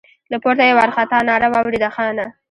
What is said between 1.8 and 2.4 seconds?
خانه!